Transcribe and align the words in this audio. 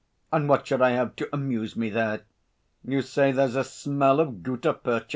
And 0.31 0.49
what 0.49 0.65
should 0.65 0.81
I 0.81 0.93
have 0.93 1.15
to 1.17 1.29
amuse 1.31 1.75
me 1.75 1.91
there?... 1.91 2.21
You 2.83 3.03
say 3.03 3.31
there's 3.33 3.55
a 3.55 3.63
smell 3.63 4.19
of 4.19 4.41
gutta 4.41 4.73
percha? 4.73 5.09